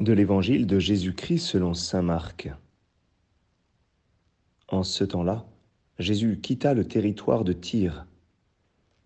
[0.00, 2.50] De l'Évangile de Jésus-Christ selon Saint Marc.
[4.68, 5.44] En ce temps-là,
[5.98, 8.06] Jésus quitta le territoire de Tyr.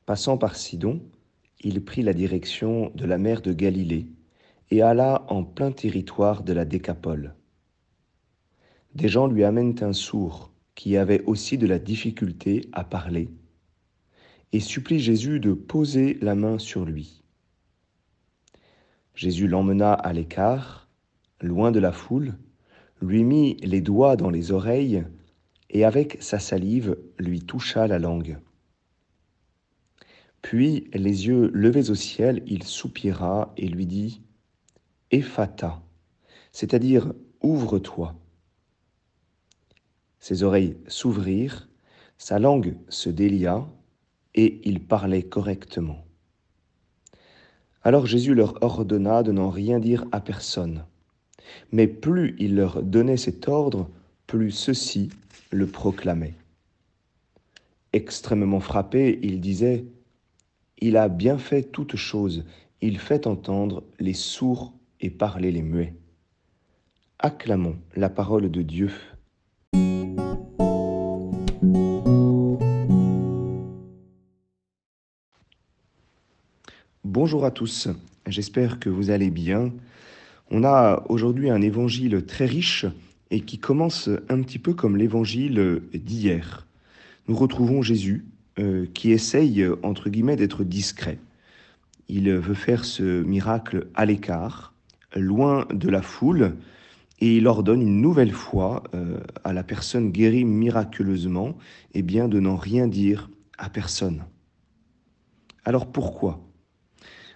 [0.06, 1.02] Passant par Sidon,
[1.58, 4.06] il prit la direction de la mer de Galilée
[4.70, 7.34] et alla en plein territoire de la Décapole.
[8.94, 13.30] Des gens lui amènent un sourd qui avait aussi de la difficulté à parler
[14.52, 17.24] et supplie Jésus de poser la main sur lui.
[19.16, 20.83] Jésus l'emmena à l'écart,
[21.40, 22.34] loin de la foule,
[23.00, 25.04] lui mit les doigts dans les oreilles
[25.70, 28.38] et avec sa salive lui toucha la langue.
[30.42, 34.22] Puis, les yeux levés au ciel, il soupira et lui dit
[35.10, 35.82] Ephata,
[36.52, 38.14] c'est-à-dire ouvre-toi.
[40.18, 41.68] Ses oreilles s'ouvrirent,
[42.18, 43.66] sa langue se délia
[44.34, 46.04] et il parlait correctement.
[47.82, 50.84] Alors Jésus leur ordonna de n'en rien dire à personne.
[51.72, 53.88] Mais plus il leur donnait cet ordre,
[54.26, 55.10] plus ceux-ci
[55.50, 56.34] le proclamaient.
[57.92, 59.84] Extrêmement frappé, il disait,
[60.78, 62.44] Il a bien fait toutes choses,
[62.80, 65.94] il fait entendre les sourds et parler les muets.
[67.18, 68.90] Acclamons la parole de Dieu.
[77.04, 77.88] Bonjour à tous,
[78.26, 79.72] j'espère que vous allez bien.
[80.50, 82.86] On a aujourd'hui un évangile très riche
[83.30, 86.66] et qui commence un petit peu comme l'évangile d'hier.
[87.26, 88.26] Nous retrouvons Jésus
[88.58, 91.18] euh, qui essaye, entre guillemets, d'être discret.
[92.08, 94.74] Il veut faire ce miracle à l'écart,
[95.16, 96.54] loin de la foule,
[97.20, 101.56] et il ordonne une nouvelle fois euh, à la personne guérie miraculeusement
[101.94, 104.24] eh bien, de n'en rien dire à personne.
[105.64, 106.40] Alors pourquoi?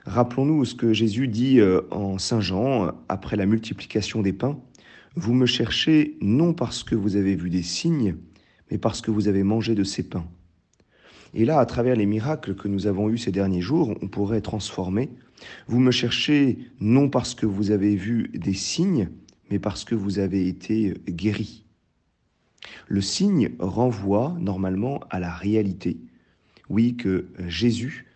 [0.08, 4.58] Rappelons-nous ce que Jésus dit euh, en Saint Jean après la multiplication des pains.
[5.16, 8.16] Vous me cherchez non parce que vous avez vu des signes,
[8.70, 10.26] mais parce que vous avez mangé de ces pains.
[11.34, 14.40] Et là, à travers les miracles que nous avons eus ces derniers jours, on pourrait
[14.40, 15.10] transformer.
[15.66, 19.10] Vous me cherchez non parce que vous avez vu des signes,
[19.50, 21.66] mais parce que vous avez été guéri.
[22.86, 25.98] Le signe renvoie normalement à la réalité.
[26.70, 28.06] Oui, que Jésus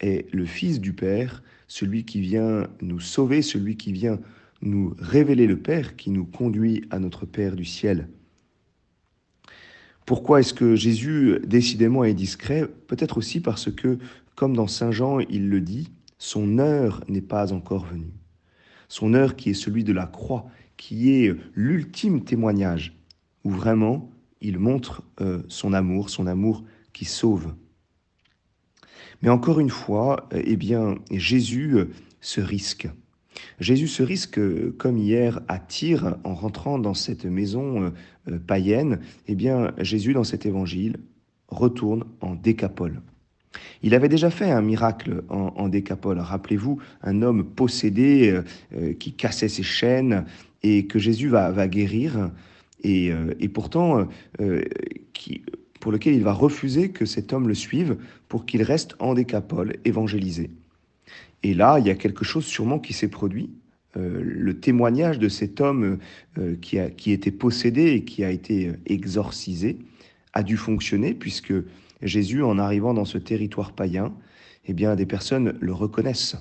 [0.00, 4.18] est le Fils du Père, celui qui vient nous sauver, celui qui vient
[4.62, 8.08] nous révéler le Père, qui nous conduit à notre Père du ciel.
[10.06, 12.66] Pourquoi est-ce que Jésus décidément est discret?
[12.88, 13.98] Peut-être aussi parce que,
[14.34, 15.88] comme dans Saint Jean, il le dit,
[16.18, 18.12] son heure n'est pas encore venue.
[18.88, 20.46] Son heure qui est celui de la croix,
[20.76, 22.96] qui est l'ultime témoignage,
[23.44, 27.54] où vraiment il montre euh, son amour, son amour qui sauve.
[29.22, 32.88] Mais encore une fois, eh bien, Jésus euh, se risque.
[33.58, 37.92] Jésus se risque, euh, comme hier à Tyr, en rentrant dans cette maison
[38.28, 40.96] euh, païenne, eh bien, Jésus, dans cet évangile,
[41.48, 43.02] retourne en décapole.
[43.82, 46.20] Il avait déjà fait un miracle en, décapole.
[46.20, 48.40] Rappelez-vous, un homme possédé
[49.00, 50.24] qui cassait ses chaînes
[50.62, 52.30] et que Jésus va, guérir.
[52.84, 53.10] Et,
[53.40, 54.06] et pourtant,
[55.12, 55.42] qui,
[55.80, 57.96] pour lequel il va refuser que cet homme le suive
[58.28, 60.50] pour qu'il reste en décapole, évangélisé.
[61.42, 63.50] Et là, il y a quelque chose sûrement qui s'est produit.
[63.96, 65.98] Euh, le témoignage de cet homme
[66.38, 69.78] euh, qui, a, qui était possédé et qui a été euh, exorcisé
[70.32, 71.54] a dû fonctionner puisque
[72.02, 74.14] Jésus, en arrivant dans ce territoire païen,
[74.66, 76.36] eh bien, des personnes le reconnaissent.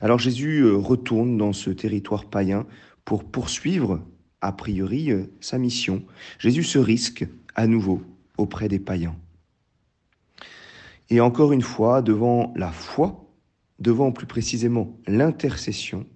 [0.00, 2.66] Alors Jésus retourne dans ce territoire païen
[3.04, 4.02] pour poursuivre,
[4.40, 5.10] a priori,
[5.40, 6.02] sa mission.
[6.38, 8.02] Jésus se risque à nouveau
[8.38, 9.16] auprès des païens.
[11.10, 13.24] Et encore une fois, devant la foi,
[13.80, 16.06] devant plus précisément l'intercession,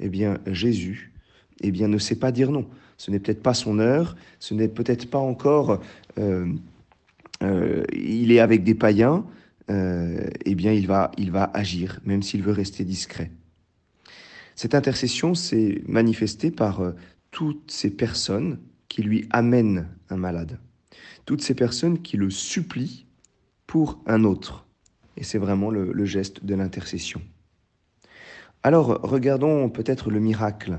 [0.00, 1.12] eh bien Jésus
[1.60, 2.68] eh bien, ne sait pas dire non.
[2.96, 5.80] Ce n'est peut-être pas son heure, ce n'est peut-être pas encore...
[6.18, 6.52] Euh,
[7.42, 9.26] euh, il est avec des païens,
[9.70, 13.30] euh, eh bien il va, il va agir, même s'il veut rester discret.
[14.54, 16.80] Cette intercession s'est manifestée par
[17.30, 20.58] toutes ces personnes qui lui amène un malade.
[21.24, 23.06] Toutes ces personnes qui le supplient
[23.66, 24.66] pour un autre.
[25.16, 27.20] Et c'est vraiment le, geste de l'intercession.
[28.62, 30.78] Alors, regardons peut-être le miracle.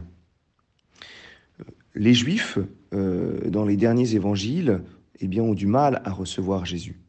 [1.95, 2.59] Les Juifs,
[2.93, 4.81] euh, dans les derniers évangiles,
[5.19, 6.99] eh bien, ont du mal à recevoir Jésus.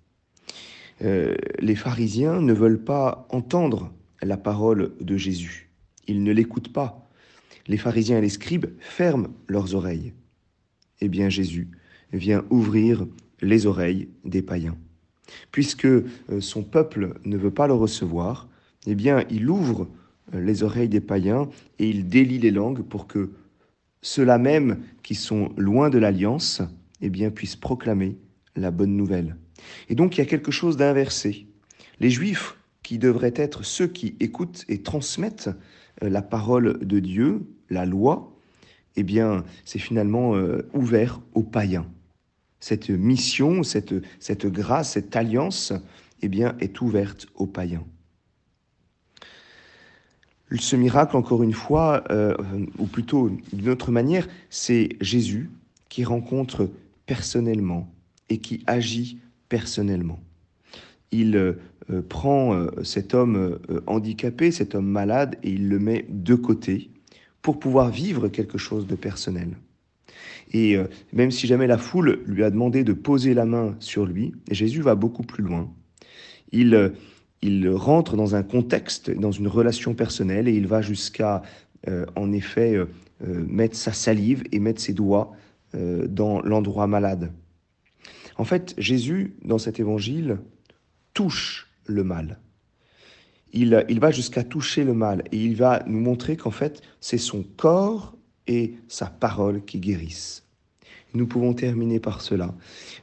[1.02, 3.92] Euh, les pharisiens ne veulent pas entendre
[4.22, 5.70] la parole de Jésus.
[6.06, 7.08] Ils ne l'écoutent pas.
[7.66, 10.14] Les pharisiens et les scribes ferment leurs oreilles
[11.00, 11.68] eh bien Jésus
[12.12, 13.06] vient ouvrir
[13.40, 14.76] les oreilles des païens.
[15.52, 16.04] Puisque euh,
[16.40, 18.48] son peuple ne veut pas le recevoir,
[18.86, 19.88] eh bien il ouvre
[20.34, 21.48] euh, les oreilles des païens
[21.78, 23.30] et il délie les langues pour que
[24.02, 26.62] ceux-là même qui sont loin de l'alliance
[27.00, 28.16] eh bien, puissent proclamer
[28.56, 29.36] la bonne nouvelle.
[29.88, 31.46] Et donc il y a quelque chose d'inversé.
[32.00, 35.50] Les Juifs, qui devraient être ceux qui écoutent et transmettent
[36.02, 38.37] euh, la parole de Dieu, la loi,
[38.98, 41.86] eh bien, c'est finalement euh, ouvert aux païens.
[42.58, 43.94] Cette mission, cette,
[44.46, 45.72] grâce, cette alliance,
[46.20, 47.84] eh bien, est ouverte aux païens.
[50.50, 52.34] Ce miracle, encore une fois, euh,
[52.78, 55.48] ou plutôt d'une autre manière, c'est Jésus
[55.88, 56.68] qui rencontre
[57.06, 57.88] personnellement
[58.28, 60.18] et qui agit personnellement.
[61.12, 61.54] Il euh,
[62.08, 66.90] prend cet homme handicapé, cet homme malade, et il le met de côté
[67.42, 69.56] pour pouvoir vivre quelque chose de personnel.
[70.52, 70.76] Et
[71.12, 74.80] même si jamais la foule lui a demandé de poser la main sur lui, Jésus
[74.80, 75.70] va beaucoup plus loin.
[76.52, 76.92] Il
[77.42, 81.42] il rentre dans un contexte, dans une relation personnelle, et il va jusqu'à,
[81.86, 82.86] euh, en effet, euh,
[83.26, 85.32] euh, mettre sa salive et mettre ses doigts
[85.74, 87.30] dans l'endroit malade.
[88.38, 90.38] En fait, Jésus, dans cet évangile,
[91.12, 92.38] touche le mal.
[93.52, 97.42] Il, va jusqu'à toucher le mal, et il va nous montrer qu'en fait, c'est son
[97.56, 98.14] corps
[98.46, 100.44] et sa parole qui guérissent.
[101.14, 102.54] Nous pouvons terminer par cela.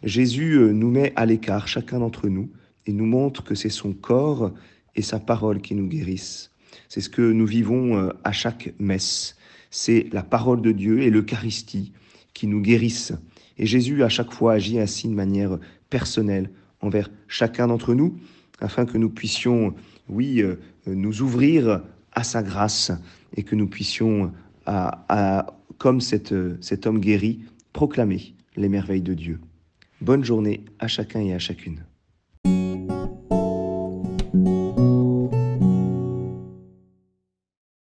[0.04, 2.50] Jésus nous met à l'écart, chacun d'entre nous,
[2.86, 4.52] et nous montre que c'est son corps
[4.96, 6.52] et sa parole qui nous guérissent.
[6.90, 9.36] C'est ce que nous vivons euh, à chaque messe.
[9.72, 11.94] C'est la parole de Dieu et l'Eucharistie
[12.34, 13.14] qui nous guérissent.
[13.58, 15.58] Et Jésus, à chaque fois, agit ainsi de manière
[15.90, 16.52] personnelle
[16.82, 18.18] envers chacun d'entre nous,
[18.60, 19.74] afin que nous puissions,
[20.10, 20.56] oui, euh,
[20.88, 21.82] nous ouvrir
[22.14, 22.92] à sa grâce
[23.36, 24.32] et que nous puissions,
[25.78, 27.42] comme cet homme guéri,
[27.74, 29.40] proclamer les merveilles de Dieu.
[30.00, 31.84] Bonne journée à chacun et à chacune.